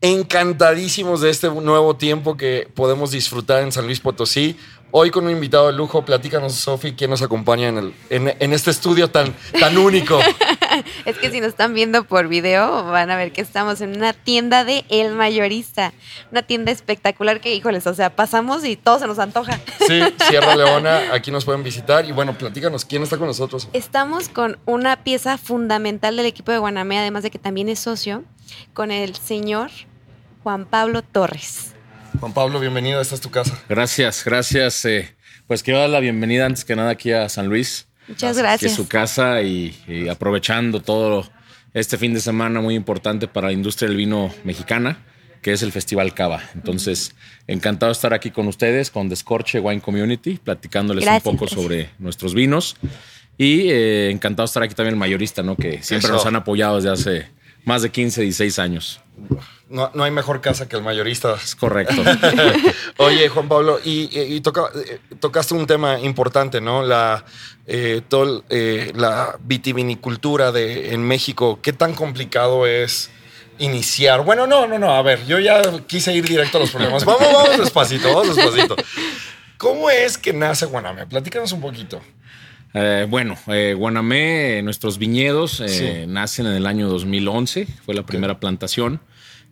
[0.00, 4.56] encantadísimos de este nuevo tiempo que podemos disfrutar en San Luis Potosí.
[4.90, 8.52] Hoy con un invitado de lujo, platícanos, Sofi, quién nos acompaña en, el, en, en
[8.54, 10.18] este estudio tan, tan único.
[11.04, 14.12] Es que si nos están viendo por video, van a ver que estamos en una
[14.12, 15.92] tienda de El Mayorista.
[16.30, 19.60] Una tienda espectacular que, híjoles, o sea, pasamos y todo se nos antoja.
[19.86, 22.04] Sí, Sierra Leona, aquí nos pueden visitar.
[22.04, 23.68] Y bueno, platícanos, ¿quién está con nosotros?
[23.72, 28.24] Estamos con una pieza fundamental del equipo de Guanamé, además de que también es socio,
[28.74, 29.70] con el señor
[30.42, 31.74] Juan Pablo Torres.
[32.20, 33.60] Juan Pablo, bienvenido, esta es tu casa.
[33.68, 34.84] Gracias, gracias.
[34.84, 35.14] eh,
[35.46, 38.36] pues quiero dar la bienvenida antes que nada aquí a San Luis, Muchas que es
[38.38, 38.72] gracias.
[38.74, 41.28] su casa y, y aprovechando todo
[41.74, 45.04] este fin de semana muy importante para la industria del vino mexicana,
[45.42, 46.42] que es el Festival Cava.
[46.54, 47.14] Entonces,
[47.46, 51.62] encantado de estar aquí con ustedes, con Descorche Wine Community, platicándoles Gracias, un poco gracias.
[51.62, 52.76] sobre nuestros vinos.
[53.36, 55.54] Y eh, encantado de estar aquí también el mayorista, ¿no?
[55.56, 56.14] Que siempre Eso.
[56.14, 57.28] nos han apoyado desde hace
[57.64, 59.00] más de 15, 16 años.
[59.68, 61.34] No, no hay mejor casa que el mayorista.
[61.34, 61.94] Es correcto.
[62.98, 66.82] Oye, Juan Pablo, y, y- y toca- eh, tocaste un tema importante, ¿no?
[66.82, 67.24] La,
[67.66, 71.58] eh, todo, eh, la vitivinicultura de, en México.
[71.62, 73.10] ¿Qué tan complicado es
[73.58, 74.24] iniciar?
[74.24, 74.94] Bueno, no, no, no.
[74.94, 77.04] A ver, yo ya quise ir directo a los problemas.
[77.04, 78.76] Vamos, vamos despacito, vamos despacito.
[79.58, 81.06] ¿Cómo es que nace Guaname?
[81.06, 82.00] Platícanos un poquito.
[82.74, 86.06] Eh, bueno, eh, Guanamé, nuestros viñedos eh, Sí.
[86.06, 89.00] nacen en el año 2011, fue la primera plantación.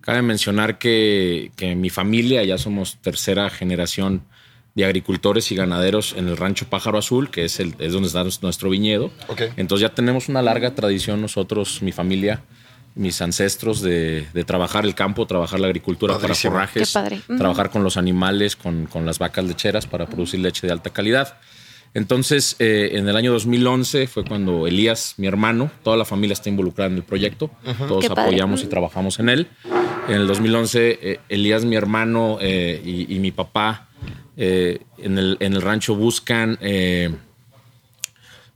[0.01, 4.23] Cabe mencionar que, que mi familia, ya somos tercera generación
[4.75, 8.23] de agricultores y ganaderos en el rancho Pájaro Azul, que es, el, es donde está
[8.43, 9.11] nuestro viñedo.
[9.57, 12.43] Entonces ya tenemos una larga tradición nosotros, mi familia,
[12.95, 16.53] mis ancestros, de, de trabajar el campo, trabajar la agricultura Padrísimo.
[16.55, 17.17] para forrajes, Qué padre.
[17.27, 17.39] Ujú.
[17.39, 21.39] trabajar con los animales, con, con las vacas lecheras para producir leche de alta calidad.
[21.97, 26.51] Entonces, eh, en el año 2011 fue cuando Elías, mi hermano, toda la familia está
[26.51, 27.51] involucrada en el proyecto,
[27.89, 28.23] todos Qué padre.
[28.23, 29.49] apoyamos y trabajamos en él.
[30.07, 33.89] En el 2011, eh, Elías, mi hermano eh, y, y mi papá
[34.37, 37.11] eh, en, el, en el rancho buscan, eh,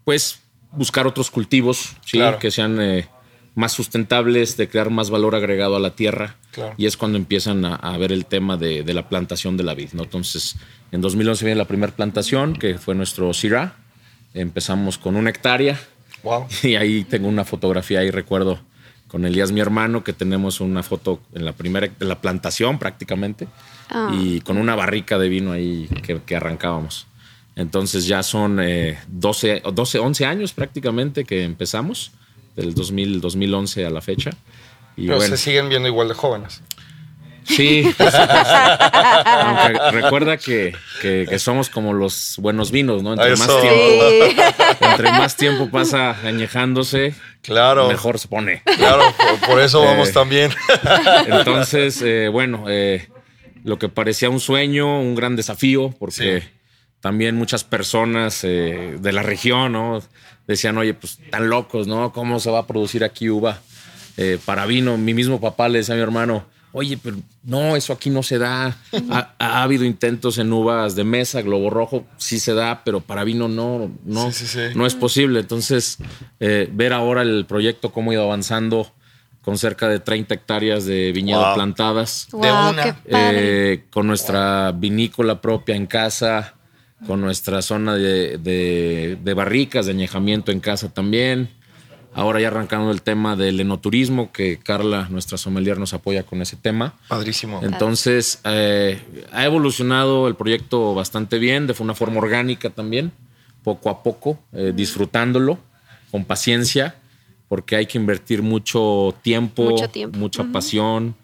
[0.04, 0.40] pues,
[0.72, 2.18] buscar otros cultivos ¿sí?
[2.18, 2.38] Claro.
[2.38, 3.08] que sean eh,
[3.54, 6.36] más sustentables, de crear más valor agregado a la tierra.
[6.52, 6.74] Claro.
[6.76, 9.74] Y es cuando empiezan a, a ver el tema de, de la plantación de la
[9.74, 9.90] vid.
[9.92, 10.02] ¿no?
[10.02, 10.56] Entonces,
[10.92, 13.76] en 2011 viene la primera plantación, que fue nuestro Syrah.
[14.34, 15.78] Empezamos con una hectárea.
[16.22, 16.46] Wow.
[16.62, 18.58] Y ahí tengo una fotografía, ahí recuerdo
[19.08, 23.48] con Elías, mi hermano, que tenemos una foto en la primera, en la plantación prácticamente,
[23.92, 24.14] Ah.
[24.16, 27.08] y con una barrica de vino ahí que, que arrancábamos.
[27.56, 32.12] Entonces ya son eh, 12, o 12, 11 años prácticamente que empezamos,
[32.54, 34.30] del 2000, 2011 a la fecha.
[35.00, 36.62] Y Pero bueno, se siguen viendo igual de jóvenes.
[37.44, 38.54] Sí, por supuesto.
[39.24, 43.14] Aunque recuerda que, que- que somos como los buenos vinos, ¿no?
[43.14, 44.44] Entre más, tiempo,
[44.80, 47.88] entre más tiempo pasa añejándose, Claro.
[47.88, 48.62] mejor se pone.
[48.76, 49.02] Claro,
[49.40, 50.12] por, por eso vamos Eh.
[50.12, 50.52] también.
[51.26, 53.08] Entonces, eh, bueno, eh,
[53.64, 56.48] lo que parecía un sueño, un gran desafío, porque Sí.
[57.00, 60.02] también muchas personas eh, de la región, ¿no?
[60.46, 62.12] Decían, oye, pues tan locos, ¿no?
[62.12, 63.60] ¿Cómo se va a producir aquí uva
[64.16, 64.97] eh, para vino?
[64.98, 68.38] Mi mismo papá le decía a mi hermano, oye, pero no, eso aquí no se
[68.38, 68.76] da.
[69.10, 73.25] Ha, ha habido intentos en uvas de mesa, globo rojo, sí se da, pero para
[73.25, 74.60] vino no, no, Sí, sí, sí.
[74.76, 75.41] no es posible.
[75.41, 75.98] Entonces,
[76.38, 78.93] eh, ver ahora el proyecto, cómo ha ido avanzando
[79.43, 81.54] con cerca de 30 hectáreas de viñedo Wow.
[81.54, 83.00] plantadas, De Wow, una.
[83.06, 86.54] eh, con nuestra vinícola propia en casa,
[87.06, 91.48] con nuestra zona de, de- de barricas, de añejamiento en casa también.
[92.12, 96.56] Ahora ya arrancando el tema del enoturismo, que Carla, nuestra sommelier, nos apoya con ese
[96.56, 96.94] tema.
[97.09, 97.60] Padrísimo.
[97.62, 99.01] Entonces, eh,
[99.33, 103.12] ha evolucionado el proyecto bastante bien, de una forma orgánica también,
[103.62, 105.59] poco a poco, eh, disfrutándolo,
[106.10, 106.97] con paciencia,
[107.48, 110.18] porque hay que invertir mucho tiempo, Mucho tiempo.
[110.18, 111.15] mucha pasión,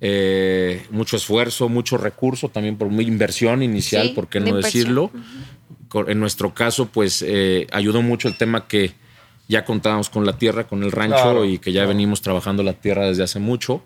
[0.00, 4.72] eh, mucho esfuerzo, mucho recurso, también por muy inversión inicial, Sí, por qué no inversión.
[4.84, 5.10] decirlo.
[6.06, 8.92] En nuestro caso, pues eh, ayudó mucho el tema que
[9.48, 11.88] ya contábamos con la tierra, con el rancho Claro, y que ya claro.
[11.88, 13.82] venimos trabajando la tierra desde hace mucho,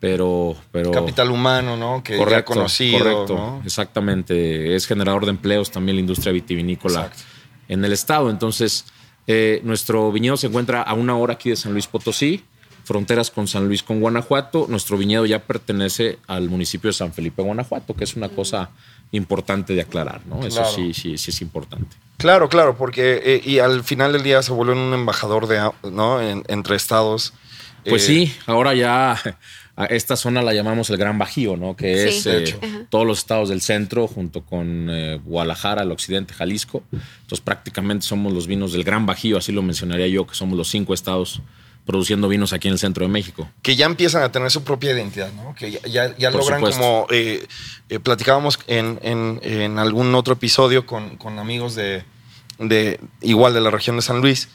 [0.00, 0.56] pero...
[0.72, 2.02] pero Capital humano, ¿no?
[2.02, 2.98] Que ya conocido.
[2.98, 3.62] correcto, ¿no?
[3.64, 4.74] exactamente.
[4.74, 7.22] Es generador de empleos también la industria vitivinícola Exacto.
[7.68, 8.28] en el estado.
[8.30, 8.84] Entonces,
[9.26, 12.44] eh, nuestro viñedo se encuentra a una hora aquí de San Luis Potosí.
[12.84, 14.66] fronteras con San Luis, con Guanajuato.
[14.68, 18.70] Nuestro viñedo ya pertenece al municipio de San Felipe, Guanajuato, que es una cosa
[19.16, 20.44] importante de aclarar, ¿no?
[20.46, 21.96] Eso sí, sí, sí es importante.
[22.18, 26.20] Claro, claro, porque eh, y al final del día se vuelve un embajador de, ¿no?
[26.22, 27.32] En- entre estados.
[27.84, 29.16] Pues Eh, sí, ahora ya
[29.76, 31.76] a esta zona la llamamos el Gran Bajío, ¿no?
[31.76, 32.18] Que Sí.
[32.18, 36.82] es eh, todos los estados del centro junto con eh, Guadalajara, el occidente, Jalisco.
[36.92, 40.68] Entonces prácticamente somos los vinos del Gran Bajío, así lo mencionaría yo, que somos los
[40.68, 41.42] cinco estados
[41.86, 43.48] produciendo vinos aquí en el centro de México.
[43.62, 45.54] que ya empiezan a tener su propia identidad, ¿no?
[45.54, 46.80] Que ya, ya- logran supuesto.
[46.80, 47.46] como eh,
[47.88, 52.04] eh, platicábamos en, en- en algún otro episodio con, con amigos de,
[52.58, 54.48] de igual de la región de San Luis.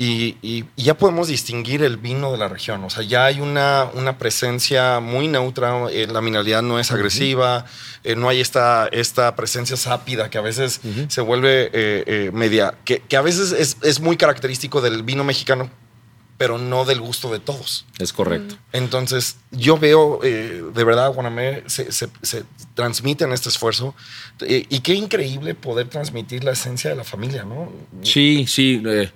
[0.00, 2.84] Y, y- y ya podemos distinguir el vino de la región.
[2.84, 5.86] O sea, ya hay una, una presencia muy neutra.
[5.90, 7.66] eh, la mineralidad no es agresiva.
[8.04, 12.74] eh, no hay esta, esta presencia sápida que a veces se vuelve eh, media.
[12.84, 15.68] Que, que a veces es, es muy característico del vino mexicano,
[16.38, 17.84] pero no del gusto de todos.
[17.98, 18.56] Es correcto.
[18.72, 22.44] Entonces, yo veo, eh, de verdad, Guanamé se, se, se
[22.74, 23.94] transmite en este esfuerzo.
[24.40, 27.72] Eh, y qué increíble poder transmitir la esencia de la familia, ¿no?
[28.02, 28.80] Sí, sí.
[28.86, 29.10] eh,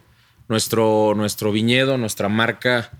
[0.48, 2.90] nuestro, nuestro viñedo, nuestra marca,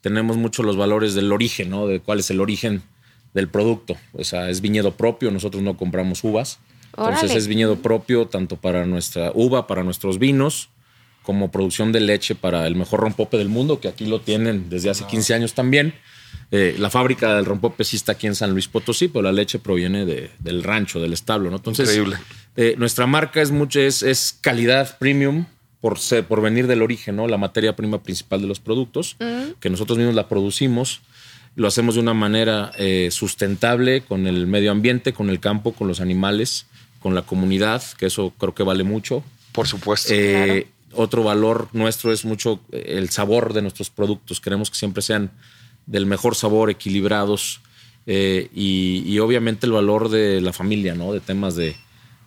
[0.00, 1.86] tenemos mucho los valores del origen, ¿no?
[1.86, 2.82] De cuál es el origen
[3.34, 3.96] del producto.
[4.14, 6.58] O sea, es viñedo propio, nosotros no compramos uvas.
[6.88, 7.38] Entonces Órale.
[7.38, 10.70] es viñedo propio tanto para nuestra uva, para nuestros vinos,
[11.30, 14.90] como producción de leche para el mejor rompope del mundo, que aquí lo tienen desde
[14.90, 15.94] hace 15 años también.
[16.50, 19.60] Eh, la fábrica del rompope sí está aquí en San Luis Potosí, pero la leche
[19.60, 21.56] proviene de- del rancho, del establo, ¿no?
[21.58, 22.16] Entonces, Increíble.
[22.56, 25.46] eh, nuestra marca es mucho, es, es calidad premium
[25.80, 27.28] por, ser- por venir del origen, ¿no?
[27.28, 29.16] La materia prima principal de los productos,
[29.60, 31.00] que nosotros mismos la producimos.
[31.54, 35.86] Lo hacemos de una manera eh, sustentable con el medio ambiente, con el campo, con
[35.86, 36.66] los animales,
[36.98, 39.22] con la comunidad, que eso creo que vale mucho.
[39.52, 40.12] Por supuesto.
[40.12, 44.40] Eh, Otro valor nuestro es mucho el sabor de nuestros productos.
[44.40, 45.30] Queremos que siempre sean
[45.86, 47.60] del mejor sabor, equilibrados
[48.06, 51.12] eh, y, y obviamente el valor de la familia, ¿no?
[51.12, 51.76] De temas de,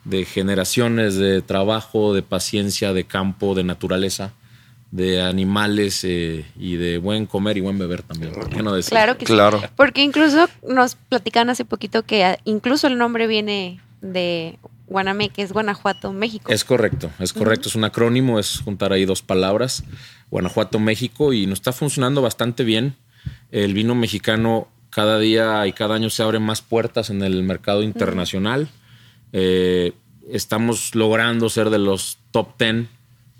[0.06, 4.34] de generaciones, de trabajo, de paciencia, de campo, de naturaleza,
[4.92, 8.32] de animales eh, y de buen comer y buen beber también.
[8.34, 8.92] ¿por qué no decir?
[8.92, 9.60] Claro que Claro.
[9.60, 9.66] sí.
[9.76, 15.54] Porque incluso nos platican hace poquito que incluso el nombre viene de Guanamé, que es
[15.54, 16.52] Guanajuato, México.
[16.52, 17.70] Es correcto, es correcto.
[17.70, 19.84] Es un acrónimo, es juntar ahí dos palabras,
[20.30, 22.96] Guanajuato, México, y nos está funcionando bastante bien.
[23.52, 27.82] El vino mexicano cada día y cada año se abren más puertas en el mercado
[27.82, 28.70] internacional.
[29.32, 29.94] Eh,
[30.30, 32.88] estamos logrando ser de los top 10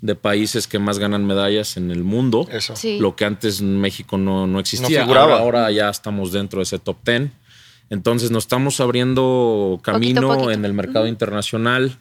[0.00, 2.46] de países que más ganan medallas en el mundo.
[2.50, 2.76] Eso.
[2.76, 2.98] Sí.
[2.98, 5.00] Lo que antes en México no, no existía.
[5.00, 5.38] No figuraba.
[5.38, 7.30] ahora, ahora ya estamos dentro de ese top 10.
[7.90, 10.50] Entonces nos estamos abriendo camino poquito.
[10.50, 11.96] en el mercado internacional.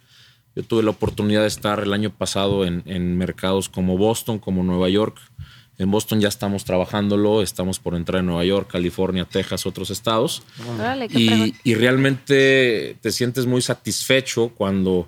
[0.56, 4.64] Yo tuve la oportunidad de estar el año pasado en, en mercados como Boston, como
[4.64, 5.20] Nueva York.
[5.80, 10.44] En Boston ya estamos trabajándolo, estamos por entrar en Nueva York, California, Texas, otros estados.
[11.10, 11.54] Y, fregón.
[11.64, 15.08] y realmente te sientes muy satisfecho cuando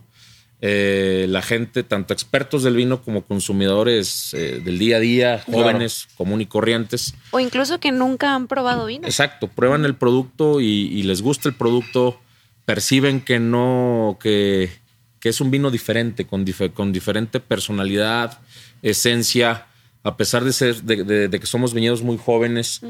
[0.61, 6.07] eh, la gente, tanto expertos del vino como consumidores eh, del día a día, jóvenes,
[6.15, 9.05] común y corrientes, O incluso que nunca han probado vino.
[9.07, 12.19] Exacto, prueban el producto y, y les gusta el producto,
[12.65, 14.71] perciben que no, que,
[15.19, 18.39] que es un vino diferente, con, con diferente personalidad,
[18.81, 19.67] esencia.
[20.03, 22.81] A pesar de ser de, de- de que somos viñedos muy jóvenes,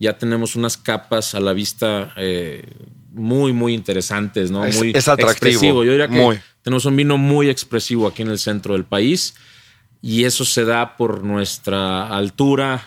[0.00, 2.64] ya tenemos unas capas a la vista eh,
[3.14, 4.64] muy, muy interesantes, ¿no?
[4.64, 5.84] Es- muy es atractivo, expresivo.
[5.84, 6.38] Yo diría que muy.
[6.62, 9.34] tenemos un vino muy expresivo aquí en el centro del país
[10.02, 12.82] y eso se da por nuestra altura,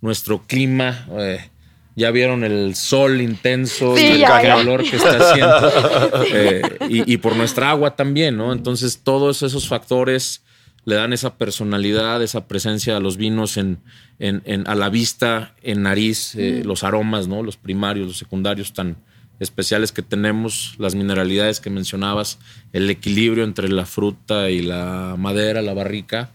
[0.00, 1.06] nuestro clima.
[1.18, 1.50] eh,
[1.98, 4.56] ya vieron el sol intenso Sí, y el ya, ya.
[4.56, 6.24] calor que está haciendo.
[6.34, 8.52] eh, y, y por nuestra agua también, ¿no?
[8.52, 10.42] Entonces, todos esos factores
[10.84, 13.78] le dan esa personalidad, esa presencia a los vinos en,
[14.18, 17.42] en- en- a la vista, en nariz, eh, los aromas, ¿no?
[17.42, 18.96] Los primarios, los secundarios tan
[19.40, 22.38] especiales que tenemos, las mineralidades que mencionabas,
[22.72, 26.30] el equilibrio entre la fruta y la madera, la barrica.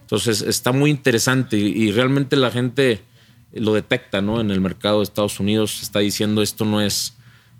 [0.00, 3.00] Entonces está muy interesante y, y realmente la gente
[3.52, 4.40] lo detecta, ¿no?
[4.40, 7.14] En el mercado de Estados Unidos está diciendo esto no es,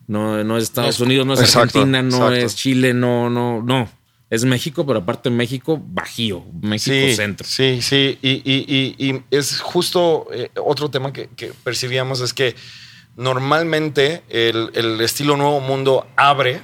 [0.07, 2.47] no, no es Estados Unidos, no es Exacto, Argentina, no exacto.
[2.47, 3.89] es Chile, no, no, no.
[4.31, 7.47] Es México, pero aparte México bajío, México Sí, centro.
[7.47, 8.19] sí, sí.
[8.21, 12.57] Y, y- y- y es justo eh, otro tema que, que percibíamos es que
[13.17, 16.61] normalmente el, el estilo Nuevo Mundo abre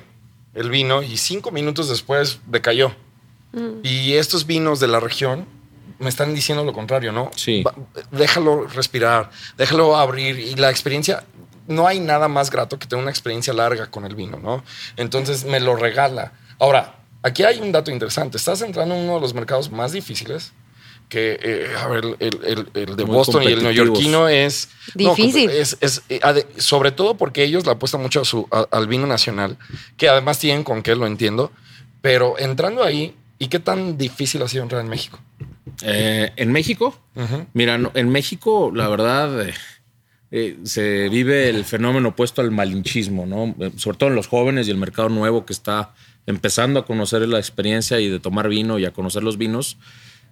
[0.54, 2.94] el vino y cinco minutos después decayó.
[3.82, 5.44] Y estos vinos de la región
[5.98, 7.30] me están diciendo lo contrario, ¿no?
[7.34, 7.62] Sí.
[7.64, 7.74] Va-
[8.12, 11.24] déjalo respirar, déjalo abrir y la experiencia,
[11.66, 14.62] no hay nada más grato que tener una experiencia larga con el vino, ¿no?
[14.96, 16.32] Entonces me lo regala.
[16.60, 20.52] Ahora, aquí hay un dato interesante, estás entrando en uno de los mercados más difíciles
[21.10, 24.70] que, eh, a ver, el, el- el de Muy Boston y el neoyorquino es...
[24.94, 25.50] no, Difícil.
[25.50, 26.20] es, es, eh,
[26.56, 29.58] sobre todo porque ellos le apuestan mucho a su, a- al vino nacional,
[29.98, 31.52] que además tienen con qué, lo entiendo.
[32.00, 35.18] Pero entrando ahí, ¿y qué tan difícil ha sido entrar en México?
[35.82, 36.98] Eh, en México,
[37.52, 39.54] mira, no- en México, la verdad, eh,
[40.30, 43.54] eh, se vive el fenómeno opuesto al malinchismo, ¿no?
[43.76, 45.92] Sobre todo en los jóvenes y el mercado nuevo que está
[46.26, 49.76] empezando a conocer la experiencia y de tomar vino y a conocer los vinos.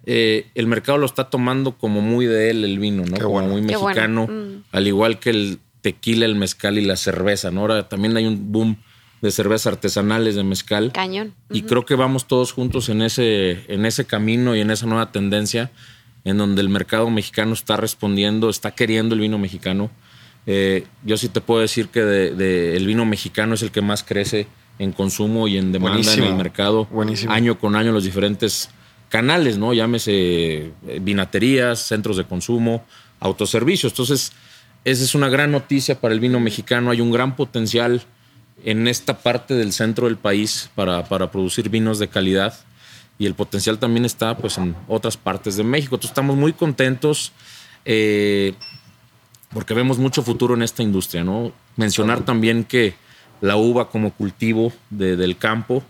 [0.05, 3.13] Eh, el mercado lo está tomando como muy de él el vino, ¿no?
[3.13, 3.49] Qué como bueno.
[3.49, 3.83] muy bueno.
[3.85, 4.63] mexicano, Mm.
[4.71, 7.61] al igual que el tequila, el mezcal y la cerveza, ¿no?
[7.61, 8.77] Ahora también hay un boom
[9.21, 10.91] de cervezas artesanales de mezcal.
[10.93, 11.33] Cañón.
[11.51, 15.11] Y creo que vamos todos juntos en ese, en ese camino y en esa nueva
[15.11, 15.71] tendencia
[16.25, 19.89] en donde el mercado mexicano está respondiendo, está queriendo el vino mexicano.
[20.45, 23.81] Eh, yo sí te puedo decir que de- de el vino mexicano es el que
[23.81, 24.47] más crece
[24.79, 26.25] en consumo y en demanda Buenísimo.
[26.25, 27.31] en el mercado Buenísimo.
[27.33, 28.69] año con año los diferentes
[29.09, 29.73] canales, ¿no?
[29.73, 32.85] Llámese eh, vinaterías, centros de consumo,
[33.19, 33.91] autoservicios.
[33.93, 34.31] Entonces,
[34.85, 36.91] esa es una gran noticia para el vino mexicano.
[36.91, 38.01] Hay un gran potencial
[38.63, 42.53] en esta parte del centro del país para, para producir vinos de calidad
[43.17, 45.95] y el potencial también está pues en otras partes de México.
[45.95, 47.31] Entonces estamos muy contentos
[47.85, 48.53] eh,
[49.51, 51.51] porque vemos mucho futuro en esta industria, ¿no?
[51.75, 52.93] Mencionar también que
[53.41, 55.83] la uva como cultivo de- del campo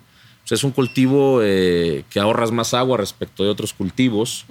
[0.49, 4.45] es un cultivo eh, que ahorras más agua respecto de otros cultivos,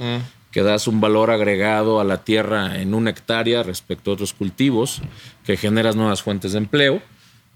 [0.51, 5.03] que das un valor agregado a la tierra en una hectárea respecto a otros cultivos,
[5.45, 7.03] que generas nuevas fuentes de empleo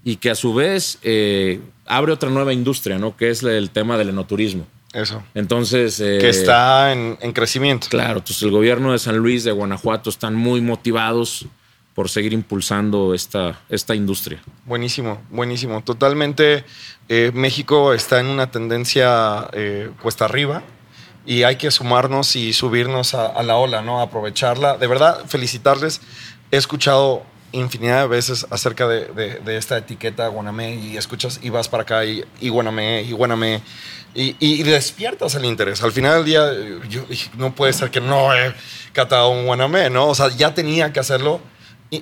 [0.03, 3.15] y que a su vez eh, abre otra nueva industria, ¿no?
[3.17, 4.67] Que es el tema del enoturismo.
[4.93, 5.23] Eso.
[5.33, 5.99] Entonces.
[6.01, 7.87] eh, Que está en, en crecimiento.
[7.89, 11.47] Claro, entonces el gobierno de San Luis, de Guanajuato, están muy motivados
[11.93, 14.41] por seguir impulsando esta, esta industria.
[14.65, 15.81] Buenísimo, buenísimo.
[15.83, 16.65] Totalmente.
[17.09, 20.63] eh, México está en una tendencia eh, cuesta arriba
[21.25, 24.01] y hay que sumarnos y subirnos a, a la ola, ¿no?
[24.01, 24.77] Aprovecharla.
[24.77, 26.01] De verdad, felicitarles.
[26.51, 31.49] He escuchado infinidad de veces acerca de, de- de esta etiqueta Guanamé y escuchas y
[31.51, 33.61] vas para acá y, y Guanamé y Guanamé
[34.15, 35.83] y, y despiertas el interés.
[35.83, 36.51] Al final del día,
[36.89, 38.53] yo dije, no puede ser que no he
[38.91, 40.07] catado un Guanamé, ¿no?
[40.07, 41.39] O sea, ya tenía que hacerlo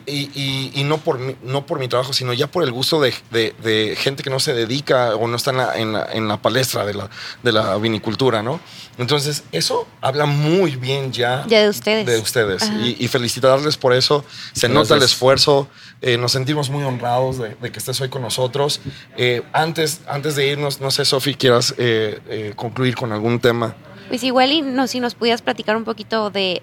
[0.05, 3.13] y, y- no, por mi, no por mi trabajo, sino ya por el gusto de,
[3.31, 6.27] de- de gente que no se dedica o no está en la, en la- en
[6.27, 7.09] la palestra de la,
[7.43, 8.59] de la vinicultura, ¿no?
[8.97, 12.05] Entonces, eso habla muy bien ya, Ya de ustedes.
[12.05, 12.63] de ustedes.
[12.63, 12.73] Ajá.
[12.79, 14.23] Y, y felicitarles por eso.
[14.53, 15.67] Se nota el esfuerzo.
[16.01, 18.81] eh, nos sentimos muy honrados de, de que estés hoy con nosotros.
[19.17, 23.75] Eh, antes, antes de irnos, no sé, Sofi, quieras eh, eh, concluir con algún tema.
[24.09, 26.61] Pues igual y no, si nos pudieras platicar un poquito de,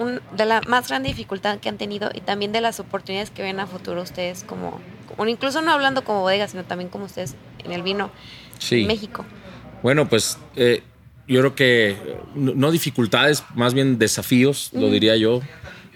[0.00, 3.42] un- de la más grande dificultad que han tenido y también de las oportunidades que
[3.42, 4.80] ven a futuro ustedes como,
[5.16, 8.10] como incluso no hablando como bodega, sino también como ustedes en el vino
[8.58, 8.80] Sí.
[8.82, 9.24] en México.
[9.82, 10.82] Bueno, pues eh,
[11.28, 11.96] yo creo que
[12.34, 15.40] no, dificultades, más bien desafíos, lo diría yo.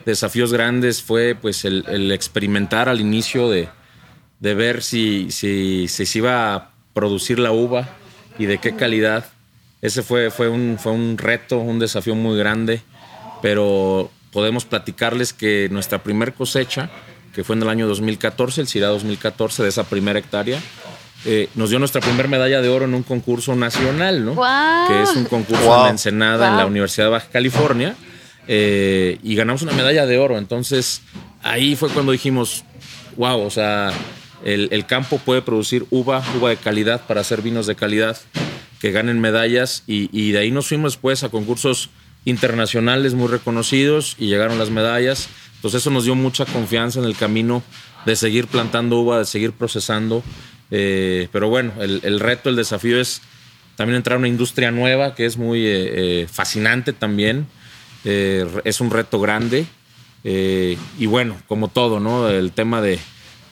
[0.07, 3.69] Desafíos grandes fue pues el, el experimentar al inicio de,
[4.41, 7.89] de ver si, si, si se iba a producir la uva
[8.39, 9.25] y de qué calidad.
[9.83, 12.81] Ese fue, fue, un, fue un reto, un desafío muy grande,
[13.45, 16.89] pero podemos platicarles que nuestra primer cosecha,
[17.35, 20.59] que fue en el año 2014, el CIRA 2014, de esa primera hectárea,
[21.27, 24.33] eh, nos dio nuestra primera medalla de oro en un concurso nacional, ¿no?
[24.33, 24.89] ¡Guau!
[24.89, 25.85] Que es un concurso ¡Guau!
[25.85, 26.65] en Ensenada, en la.
[26.65, 27.95] Universidad de Baja California,
[28.49, 30.39] eh, y ganamos una medalla de oro.
[30.39, 31.03] Entonces,
[31.43, 32.65] ahí fue cuando dijimos,
[33.19, 33.93] wow, o sea,
[34.43, 38.17] el, el campo puede producir uva, uva de calidad para hacer vinos de calidad
[38.81, 41.91] que ganen medallas, y, y de ahí nos fuimos después a concursos
[42.25, 45.29] internacionales muy reconocidos y llegaron las medallas.
[45.57, 47.63] Entonces eso nos dio mucha confianza en el camino
[48.07, 50.23] de seguir plantando uva, de seguir procesando.
[50.71, 53.23] Eh, pero bueno, el, el reto, el desafío es
[53.77, 57.47] también entrar a una industria nueva que es muy eh, eh, fascinante también.
[58.05, 59.67] Eh, es un reto grande.
[60.27, 62.31] Y bueno, como todo, ¿no?
[62.31, 62.99] El tema de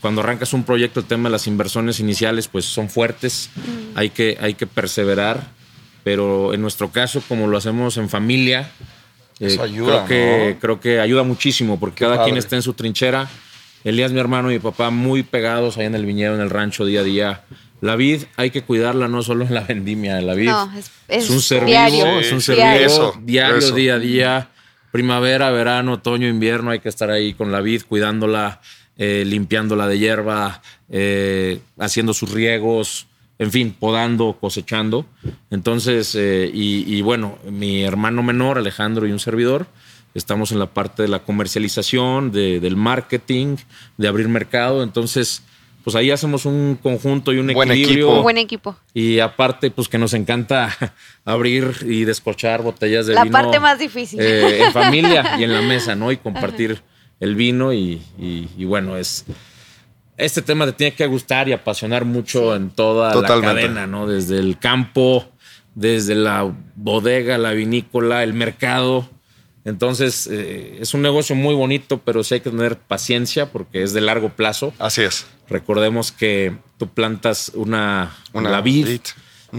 [0.00, 3.50] cuando arrancas un proyecto, el tema de las inversiones iniciales, pues son fuertes.
[3.94, 5.50] Hay, que, hay que perseverar.
[6.04, 8.70] Pero en nuestro caso, como lo hacemos en familia,
[9.40, 10.60] eh, ayuda, creo, que, ¿no?
[10.60, 13.28] creo que ayuda muchísimo porque Qué cada quien está en su trinchera.
[13.84, 16.84] Elías, mi hermano y mi papá, muy pegados ahí en el viñedo, en el rancho,
[16.84, 17.44] día a día.
[17.80, 21.30] La vid hay que cuidarla no solo en la vendimia, la vid No, es- es
[21.30, 22.80] un ser diario, vivo, es un ser diario.
[22.80, 23.74] vivo, Eso, diario, eso.
[23.74, 24.48] día a día,
[24.92, 28.60] primavera, verano, otoño, invierno, hay que estar ahí con la vid, cuidándola,
[28.98, 33.08] eh, limpiándola de hierba, eh, haciendo sus riegos,
[33.42, 35.04] en fin, podando, cosechando.
[35.50, 39.66] Entonces, eh, y, y bueno, mi hermano menor, Alejandro, y un servidor,
[40.14, 43.56] estamos en la parte de la comercialización, de- del marketing,
[43.96, 44.82] de abrir mercado.
[44.82, 45.42] Entonces,
[45.84, 48.04] pues ahí hacemos un conjunto y un Buen equilibrio.
[48.06, 48.16] equipo.
[48.18, 48.76] Un buen equipo.
[48.94, 50.70] Y aparte, pues que nos encanta
[51.24, 53.32] abrir y descorchar botellas de La vino.
[53.32, 54.20] parte más difícil.
[54.20, 56.12] eh, en familia y en la mesa, ¿no?
[56.12, 56.80] Y compartir
[57.18, 59.24] el vino y, y- y bueno, es...
[60.16, 63.46] Este tema te tiene que gustar y apasionar mucho en toda Totalmente.
[63.46, 64.06] la cadena, ¿no?
[64.06, 65.26] Desde el campo,
[65.74, 69.08] desde la bodega, la vinícola, el mercado.
[69.64, 73.92] Entonces, eh, es un negocio muy bonito, pero sí hay que tener paciencia porque es
[73.92, 74.72] de largo plazo.
[74.78, 75.26] Así es.
[75.48, 79.00] Recordemos que tú plantas una, Una la vid vid.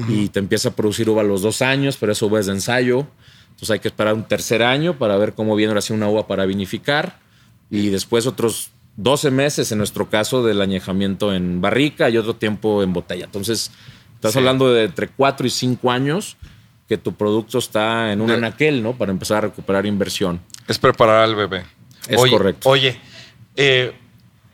[0.10, 2.54] y te empieza a producir uva a los dos años, pero esa uva es de
[2.54, 3.08] ensayo.
[3.50, 6.28] Entonces hay que esperar un tercer año para ver cómo viene ahora sí una uva
[6.28, 7.20] para vinificar.
[7.70, 12.84] Y después otros 12 meses, en nuestro caso, del añejamiento en barrica y otro tiempo
[12.84, 13.26] en botella.
[13.26, 13.72] Entonces,
[14.16, 14.38] estás Sí.
[14.40, 16.38] hablando de entre 4 y 5 años
[16.88, 18.94] que tu producto está en un De- anaquel, ¿no?
[18.94, 20.42] Para empezar a recuperar inversión.
[20.68, 21.64] Es preparar al bebé.
[22.08, 22.70] Es oye, correcto.
[22.70, 23.00] Oye,
[23.56, 23.94] eh,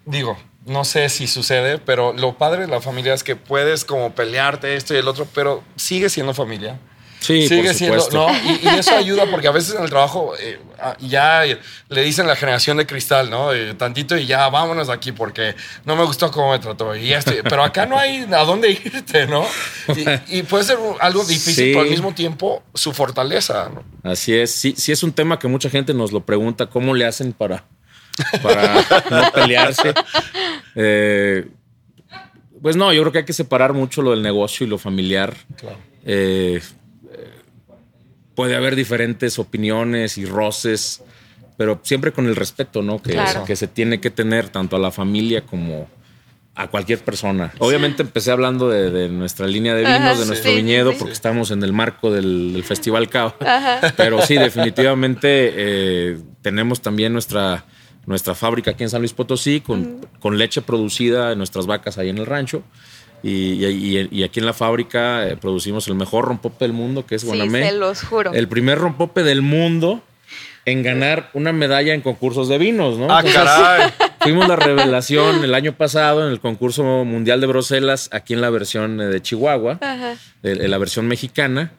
[0.05, 4.13] digo, no sé si sucede, pero lo padre de la familia es que puedes como
[4.13, 6.79] pelearte esto y el otro, pero sigue siendo familia.
[7.19, 8.09] Sí, sigue por siendo.
[8.13, 8.27] ¿no?
[8.45, 11.43] Y, y eso ayuda porque a veces en el trabajo eh, ah, ya
[11.89, 13.53] le dicen la generación de cristal, ¿no?
[13.53, 15.53] Eh, tantito y ya vámonos de aquí porque
[15.85, 17.31] no me gustó cómo me trató y esto.
[17.43, 19.45] Pero acá no hay a dónde irte, ¿no?
[20.29, 21.69] Y, y puede ser algo difícil, Sí.
[21.73, 23.83] pero al mismo tiempo su fortaleza, ¿no?
[24.09, 27.05] Así es, sí, sí es un tema que mucha gente nos lo pregunta, ¿cómo le
[27.05, 27.65] hacen para,
[28.41, 28.75] para
[29.11, 29.93] no pelearse?
[30.75, 31.47] Eh,
[32.61, 35.33] pues no, yo creo que hay que separar mucho lo del negocio y lo familiar.
[35.57, 35.77] Claro.
[36.05, 36.61] Eh,
[38.39, 41.03] puede haber diferentes opiniones y roces,
[41.57, 43.01] pero siempre con el respeto, ¿no?
[43.01, 43.43] Que, Claro.
[43.43, 45.89] que se tiene que tener tanto a la familia como
[46.55, 47.51] a cualquier persona.
[47.59, 50.97] Obviamente empecé hablando de, de nuestra línea de vinos, Ajá, de nuestro Sí, viñedo, sí.
[50.99, 53.35] porque estamos en el marco del, del Festival Cava.
[53.97, 55.27] Pero sí, definitivamente
[55.57, 57.65] eh, tenemos también nuestra,
[58.05, 62.07] nuestra fábrica aquí en San Luis Potosí con, con leche producida en nuestras vacas ahí
[62.07, 62.63] en el rancho.
[63.23, 67.15] Y, y- y aquí en la fábrica eh, producimos el mejor rompope del mundo, que
[67.15, 67.67] es Sí, Guanamé.
[67.69, 68.31] se los juro.
[68.33, 70.01] El primer rompope del mundo
[70.65, 73.07] en ganar una medalla en concursos de vinos, ¿no?
[73.09, 73.91] Ah, Entonces, caray.
[74.21, 78.49] Fuimos la revelación el año pasado en el concurso mundial de Bruselas, aquí en la
[78.49, 79.79] versión eh, de Chihuahua,
[80.43, 81.71] de- de la versión mexicana,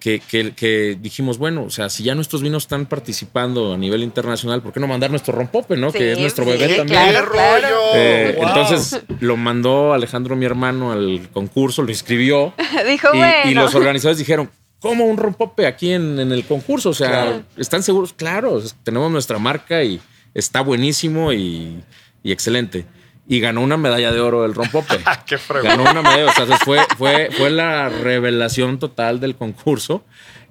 [0.00, 4.02] que, que- que dijimos, bueno, o sea, si ya nuestros vinos están participando a nivel
[4.02, 5.90] internacional, ¿por qué no mandar nuestro rompope, no?
[5.92, 7.00] Sí, que es nuestro sí, bebé ¡Qué también.
[7.10, 7.60] claro, claro.
[7.68, 7.78] rollo!
[7.94, 8.48] Eh, Wow.
[8.48, 12.54] Entonces lo mandó Alejandro, mi hermano, al concurso, lo inscribió.
[12.88, 13.34] Dijo, y, bueno.
[13.50, 14.50] y los organizadores dijeron,
[14.80, 16.90] ¿cómo un rompope aquí en, en el concurso?
[16.90, 17.42] O sea, Claro.
[17.56, 18.12] ¿están seguros?
[18.12, 20.00] Claro, tenemos nuestra marca y
[20.34, 21.82] está buenísimo y,
[22.22, 22.84] y excelente.
[23.26, 24.98] Y ganó una medalla de oro el rompope.
[25.26, 25.68] ¡Qué fregón!
[25.70, 30.04] ganó una medalla, o sea, fue, fue, fue la revelación total del concurso.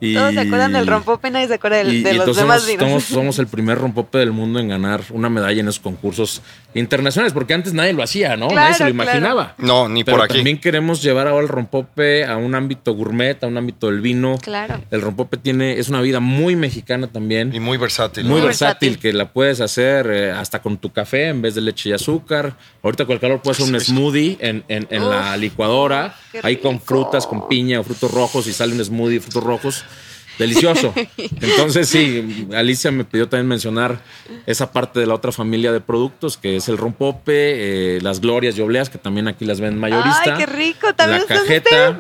[0.04, 2.42] Y, Todos se acuerdan del rompope, nadie se acuerda del- y- de y los entonces
[2.44, 2.90] demás somos, vinos.
[2.90, 6.42] somos- somos el primer rompope del mundo en ganar una medalla en esos concursos
[6.74, 8.48] internacionales, porque antes nadie lo hacía, ¿no?
[8.50, 9.10] nadie se lo claro.
[9.12, 9.56] imaginaba.
[9.60, 10.36] No, ni Pero por aquí.
[10.38, 14.38] también queremos llevar ahora el rompope a un ámbito gourmet, a un ámbito del vino.
[14.42, 14.82] Claro.
[14.90, 17.54] El rompope tiene, es una vida muy mexicana también.
[17.54, 18.26] Y muy versátil.
[18.26, 18.46] muy ¿no?
[18.48, 21.94] versátil, que la puedes hacer eh, hasta con tu café en vez de leche y
[21.94, 22.56] azúcar.
[22.82, 26.82] Ahorita con el calor puedes hacer un smoothie en, en- en la licuadora, ahí con
[26.82, 29.86] frutas, con piña o frutos rojos y sale un smoothie de frutos rojos.
[30.40, 30.94] Delicioso.
[31.18, 34.02] Entonces, sí, Alicia me pidió también mencionar
[34.46, 38.58] esa parte de la otra familia de productos, que es el rompope, eh, las glorias
[38.58, 40.22] y obleas, que también aquí las ven mayorista.
[40.24, 40.94] Ay, qué rico.
[40.96, 41.90] También la cajeta.
[41.92, 41.98] ustedes,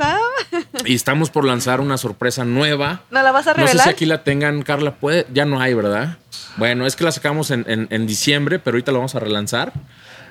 [0.80, 0.86] ¿no?
[0.86, 3.04] Y estamos por lanzar una sorpresa nueva.
[3.12, 3.84] ¿No la vas a No sé revelar?
[3.84, 4.96] si aquí la tengan, Carla.
[4.96, 6.18] Puede, ya no hay, ¿verdad?
[6.58, 9.72] Bueno, es que la sacamos en, en- en diciembre, pero ahorita la vamos a relanzar.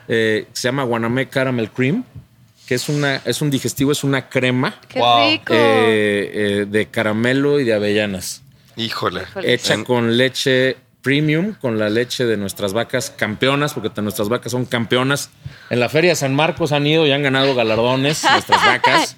[0.09, 2.05] Eh, se llama Guanamé Caramel Cream,
[2.71, 5.29] que es, una, es un digestivo, es una crema Qué Wow.
[5.29, 5.53] rico.
[5.53, 6.31] eh,
[6.63, 8.43] eh, de caramelo y de avellanas,
[8.77, 9.23] Híjole.
[9.23, 9.53] Híjole.
[9.55, 14.53] hecha En- con leche premium, con la leche de nuestras vacas campeonas, porque nuestras vacas
[14.53, 15.31] son campeonas.
[15.69, 19.17] En la Feria de San Marcos han ido y han ganado galardones nuestras vacas.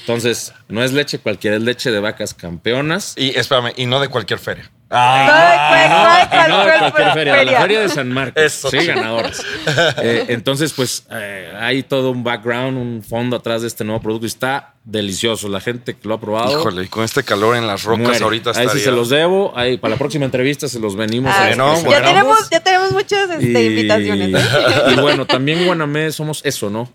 [0.00, 3.14] Entonces, no es leche cualquiera, es leche de vacas campeonas.
[3.16, 4.70] Y espérame, y no de cualquier feria.
[4.92, 7.80] Ay, cuál, cuál, Y no cualquier feria, de la feria.
[7.80, 8.42] de San Marcos.
[8.42, 8.70] Eso.
[8.70, 9.42] Sí, ganadoras.
[10.02, 14.26] Eh, entonces, pues eh, hay todo un background, un fondo atrás de este nuevo producto.
[14.26, 15.48] y Está delicioso.
[15.48, 16.58] La gente que lo ha probado.
[16.58, 18.24] Híjole, y con este calor en las rocas muere.
[18.24, 18.72] ahorita Ahí estaría.
[18.72, 19.52] sí se los debo.
[19.56, 22.90] Ahí, para la próxima entrevista se los venimos Ah, a Bueno, ya, tenemos, ya tenemos
[22.92, 24.28] muchas este, Y- invitaciones.
[24.34, 24.92] ¿eh?
[24.96, 26.92] Y bueno, también Guanamé somos eso, ¿no?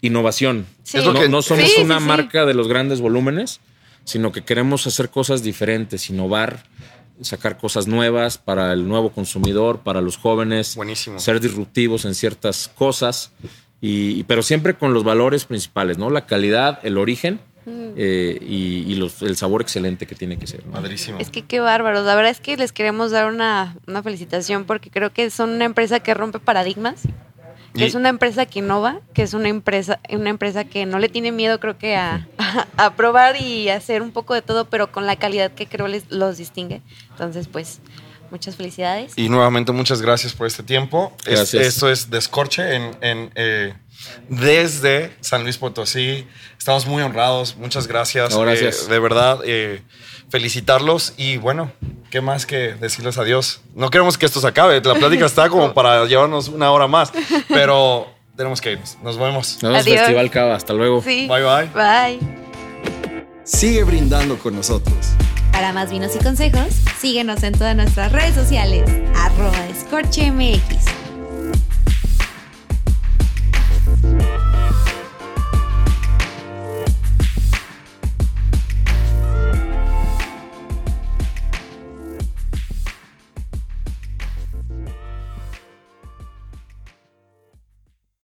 [0.00, 0.66] Innovación.
[0.82, 0.98] Sí.
[0.98, 2.04] Es lo no, que- no somos sí, una sí.
[2.04, 3.60] marca de los grandes volúmenes,
[4.04, 6.62] sino que queremos hacer cosas diferentes, innovar,
[7.20, 10.76] sacar cosas nuevas para el nuevo consumidor, para los jóvenes.
[10.76, 11.18] Buenísimo.
[11.18, 13.32] Ser disruptivos en ciertas cosas,
[13.80, 16.10] y, pero siempre con los valores principales, ¿no?
[16.10, 17.40] La calidad, el origen
[17.96, 20.64] eh, y, y los- el sabor excelente que tiene que ser.
[20.66, 20.72] ¿no?
[20.72, 21.18] Padrísimo.
[21.18, 22.04] Es que qué bárbaros.
[22.06, 25.66] La verdad es que les queremos dar una, una felicitación porque creo que son una
[25.66, 27.02] empresa que rompe paradigmas.
[27.74, 30.98] Que Y- es una empresa que innova, que es una empresa, una empresa que no
[30.98, 32.26] le tiene miedo, creo que a,
[32.76, 36.10] a probar y hacer un poco de todo, pero con la calidad que creo les,
[36.10, 36.82] los distingue.
[37.10, 37.80] Entonces, pues,
[38.30, 39.12] muchas felicidades.
[39.16, 41.12] Y nuevamente muchas gracias por este tiempo.
[41.26, 41.66] Es- Gracias.
[41.66, 43.74] esto es Descorche en, en, eh,
[44.28, 46.26] desde San Luis Potosí.
[46.58, 47.56] Estamos muy honrados.
[47.56, 48.30] Muchas gracias.
[48.34, 48.86] No, gracias.
[48.86, 49.82] Eh, de verdad, eh,
[50.30, 51.72] felicitarlos y bueno,
[52.10, 53.60] ¿qué más que decirles adiós?
[53.74, 54.80] No queremos que esto se acabe.
[54.80, 57.12] La plática está como para llevarnos una hora más,
[57.48, 58.96] pero tenemos que irnos.
[59.02, 59.58] Nos vemos.
[59.62, 60.00] Nos vemos Adiós.
[60.00, 60.54] Festival Cava.
[60.54, 61.02] Hasta luego.
[61.02, 61.28] Sí.
[61.28, 61.70] Bye, bye.
[61.74, 62.18] Bye.
[63.44, 64.96] Sigue brindando con nosotros.
[65.52, 66.68] Para más vinos y consejos,
[67.00, 68.88] síguenos en todas nuestras redes sociales.
[69.16, 70.97] Arroba Escorche MX.